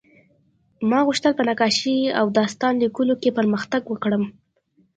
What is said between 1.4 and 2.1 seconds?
نقاشۍ